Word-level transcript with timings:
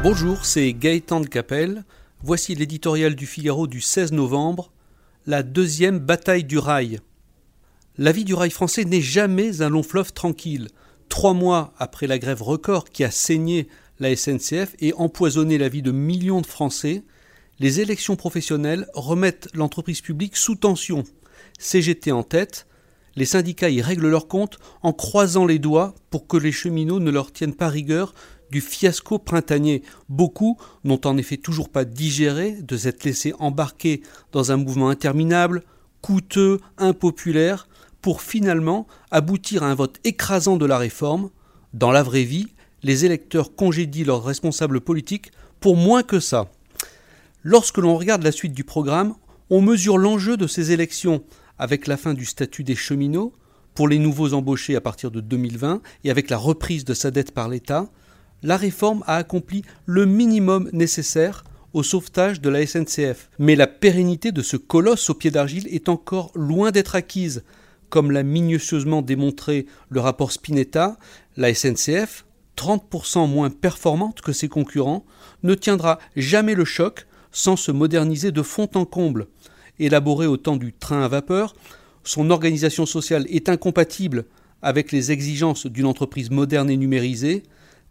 Bonjour, 0.00 0.46
c'est 0.46 0.72
Gaëtan 0.74 1.18
de 1.18 1.26
Capelle. 1.26 1.84
Voici 2.22 2.54
l'éditorial 2.54 3.16
du 3.16 3.26
Figaro 3.26 3.66
du 3.66 3.80
16 3.80 4.12
novembre, 4.12 4.70
la 5.26 5.42
deuxième 5.42 5.98
bataille 5.98 6.44
du 6.44 6.56
rail. 6.56 7.00
La 7.96 8.12
vie 8.12 8.24
du 8.24 8.32
rail 8.32 8.50
français 8.50 8.84
n'est 8.84 9.00
jamais 9.00 9.60
un 9.60 9.68
long 9.68 9.82
fleuve 9.82 10.12
tranquille. 10.12 10.68
Trois 11.08 11.34
mois 11.34 11.74
après 11.78 12.06
la 12.06 12.20
grève 12.20 12.42
record 12.42 12.90
qui 12.90 13.02
a 13.02 13.10
saigné 13.10 13.66
la 13.98 14.14
SNCF 14.14 14.76
et 14.78 14.94
empoisonné 14.94 15.58
la 15.58 15.68
vie 15.68 15.82
de 15.82 15.90
millions 15.90 16.42
de 16.42 16.46
Français, 16.46 17.02
les 17.58 17.80
élections 17.80 18.14
professionnelles 18.14 18.86
remettent 18.94 19.48
l'entreprise 19.52 20.00
publique 20.00 20.36
sous 20.36 20.54
tension. 20.54 21.02
CGT 21.58 22.12
en 22.12 22.22
tête, 22.22 22.68
les 23.16 23.24
syndicats 23.24 23.68
y 23.68 23.82
règlent 23.82 24.08
leur 24.08 24.28
compte 24.28 24.60
en 24.82 24.92
croisant 24.92 25.44
les 25.44 25.58
doigts 25.58 25.96
pour 26.08 26.28
que 26.28 26.36
les 26.36 26.52
cheminots 26.52 27.00
ne 27.00 27.10
leur 27.10 27.32
tiennent 27.32 27.56
pas 27.56 27.68
rigueur 27.68 28.14
du 28.50 28.60
fiasco 28.60 29.18
printanier. 29.18 29.82
Beaucoup 30.08 30.58
n'ont 30.84 31.00
en 31.04 31.16
effet 31.16 31.36
toujours 31.36 31.68
pas 31.68 31.84
digéré 31.84 32.52
de 32.62 32.76
s'être 32.76 33.04
laissés 33.04 33.34
embarquer 33.38 34.02
dans 34.32 34.52
un 34.52 34.56
mouvement 34.56 34.88
interminable, 34.88 35.62
coûteux, 36.00 36.60
impopulaire, 36.78 37.68
pour 38.00 38.22
finalement 38.22 38.86
aboutir 39.10 39.62
à 39.62 39.70
un 39.70 39.74
vote 39.74 39.98
écrasant 40.04 40.56
de 40.56 40.66
la 40.66 40.78
réforme. 40.78 41.30
Dans 41.74 41.90
la 41.90 42.02
vraie 42.02 42.24
vie, 42.24 42.48
les 42.82 43.04
électeurs 43.04 43.54
congédient 43.54 44.06
leurs 44.06 44.24
responsables 44.24 44.80
politiques 44.80 45.32
pour 45.60 45.76
moins 45.76 46.02
que 46.02 46.20
ça. 46.20 46.48
Lorsque 47.42 47.78
l'on 47.78 47.96
regarde 47.96 48.22
la 48.22 48.32
suite 48.32 48.52
du 48.52 48.64
programme, 48.64 49.14
on 49.50 49.60
mesure 49.60 49.98
l'enjeu 49.98 50.36
de 50.36 50.46
ces 50.46 50.72
élections 50.72 51.22
avec 51.58 51.86
la 51.86 51.96
fin 51.96 52.14
du 52.14 52.24
statut 52.24 52.64
des 52.64 52.76
cheminots 52.76 53.32
pour 53.74 53.88
les 53.88 53.98
nouveaux 53.98 54.34
embauchés 54.34 54.76
à 54.76 54.80
partir 54.80 55.10
de 55.10 55.20
2020 55.20 55.80
et 56.04 56.10
avec 56.10 56.30
la 56.30 56.36
reprise 56.36 56.84
de 56.84 56.94
sa 56.94 57.10
dette 57.10 57.32
par 57.32 57.48
l'État, 57.48 57.88
la 58.42 58.56
réforme 58.56 59.02
a 59.06 59.16
accompli 59.16 59.62
le 59.86 60.06
minimum 60.06 60.68
nécessaire 60.72 61.44
au 61.72 61.82
sauvetage 61.82 62.40
de 62.40 62.48
la 62.48 62.66
SNCF. 62.66 63.30
Mais 63.38 63.56
la 63.56 63.66
pérennité 63.66 64.32
de 64.32 64.42
ce 64.42 64.56
colosse 64.56 65.10
au 65.10 65.14
pied 65.14 65.30
d'argile 65.30 65.68
est 65.70 65.88
encore 65.88 66.30
loin 66.34 66.70
d'être 66.70 66.94
acquise. 66.94 67.44
Comme 67.90 68.10
l'a 68.10 68.22
minutieusement 68.22 69.02
démontré 69.02 69.66
le 69.88 70.00
rapport 70.00 70.32
Spinetta, 70.32 70.98
la 71.36 71.54
SNCF, 71.54 72.24
30% 72.56 73.28
moins 73.28 73.50
performante 73.50 74.20
que 74.20 74.32
ses 74.32 74.48
concurrents, 74.48 75.04
ne 75.42 75.54
tiendra 75.54 75.98
jamais 76.16 76.54
le 76.54 76.64
choc 76.64 77.06
sans 77.30 77.56
se 77.56 77.70
moderniser 77.70 78.32
de 78.32 78.42
fond 78.42 78.68
en 78.74 78.84
comble. 78.84 79.28
Élaborée 79.78 80.26
au 80.26 80.36
temps 80.36 80.56
du 80.56 80.72
train 80.72 81.02
à 81.02 81.08
vapeur, 81.08 81.54
son 82.02 82.30
organisation 82.30 82.84
sociale 82.84 83.26
est 83.28 83.48
incompatible 83.48 84.24
avec 84.60 84.90
les 84.90 85.12
exigences 85.12 85.66
d'une 85.66 85.86
entreprise 85.86 86.30
moderne 86.30 86.70
et 86.70 86.76
numérisée, 86.76 87.44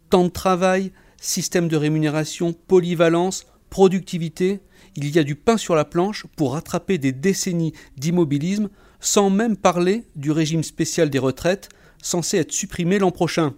temps 0.08 0.24
de 0.24 0.30
travail, 0.30 0.92
système 1.20 1.68
de 1.68 1.76
rémunération, 1.76 2.52
polyvalence, 2.52 3.46
productivité, 3.70 4.60
il 4.96 5.14
y 5.14 5.18
a 5.18 5.24
du 5.24 5.36
pain 5.36 5.56
sur 5.56 5.74
la 5.74 5.84
planche 5.84 6.26
pour 6.36 6.54
rattraper 6.54 6.98
des 6.98 7.12
décennies 7.12 7.72
d'immobilisme, 7.96 8.68
sans 9.00 9.30
même 9.30 9.56
parler 9.56 10.04
du 10.16 10.32
régime 10.32 10.64
spécial 10.64 11.10
des 11.10 11.18
retraites, 11.18 11.68
censé 12.02 12.38
être 12.38 12.52
supprimé 12.52 12.98
l'an 12.98 13.10
prochain. 13.10 13.54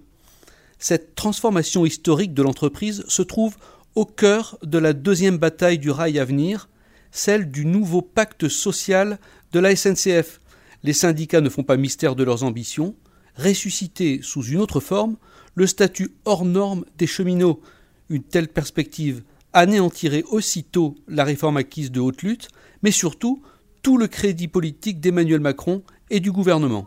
Cette 0.78 1.14
transformation 1.14 1.86
historique 1.86 2.34
de 2.34 2.42
l'entreprise 2.42 3.04
se 3.08 3.22
trouve 3.22 3.56
au 3.94 4.04
cœur 4.04 4.58
de 4.62 4.78
la 4.78 4.92
deuxième 4.92 5.38
bataille 5.38 5.78
du 5.78 5.90
rail 5.90 6.18
à 6.18 6.24
venir, 6.24 6.68
celle 7.10 7.50
du 7.50 7.66
nouveau 7.66 8.02
pacte 8.02 8.48
social 8.48 9.18
de 9.52 9.60
la 9.60 9.74
SNCF. 9.74 10.40
Les 10.82 10.92
syndicats 10.92 11.40
ne 11.40 11.48
font 11.48 11.64
pas 11.64 11.76
mystère 11.76 12.16
de 12.16 12.24
leurs 12.24 12.44
ambitions. 12.44 12.94
Ressusciter 13.36 14.20
sous 14.22 14.44
une 14.44 14.58
autre 14.58 14.80
forme 14.80 15.16
le 15.54 15.66
statut 15.66 16.12
hors 16.24 16.44
norme 16.44 16.84
des 16.98 17.06
cheminots. 17.06 17.60
Une 18.08 18.22
telle 18.22 18.48
perspective 18.48 19.22
anéantirait 19.52 20.24
aussitôt 20.30 20.96
la 21.08 21.24
réforme 21.24 21.56
acquise 21.56 21.90
de 21.90 22.00
haute 22.00 22.22
lutte, 22.22 22.48
mais 22.82 22.90
surtout 22.90 23.42
tout 23.82 23.96
le 23.96 24.06
crédit 24.06 24.48
politique 24.48 25.00
d'Emmanuel 25.00 25.40
Macron 25.40 25.82
et 26.10 26.20
du 26.20 26.32
gouvernement. 26.32 26.86